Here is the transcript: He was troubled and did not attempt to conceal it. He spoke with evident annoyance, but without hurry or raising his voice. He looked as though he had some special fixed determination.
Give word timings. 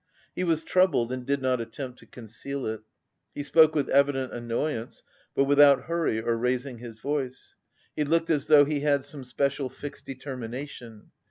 He 0.35 0.43
was 0.43 0.63
troubled 0.63 1.11
and 1.11 1.27
did 1.27 1.43
not 1.43 1.61
attempt 1.61 1.99
to 1.99 2.07
conceal 2.07 2.65
it. 2.65 2.81
He 3.35 3.43
spoke 3.43 3.75
with 3.75 3.87
evident 3.89 4.33
annoyance, 4.33 5.03
but 5.35 5.43
without 5.43 5.83
hurry 5.83 6.19
or 6.19 6.35
raising 6.39 6.79
his 6.79 6.97
voice. 6.97 7.55
He 7.95 8.03
looked 8.03 8.31
as 8.31 8.47
though 8.47 8.65
he 8.65 8.79
had 8.79 9.05
some 9.05 9.23
special 9.23 9.69
fixed 9.69 10.07
determination. 10.07 11.11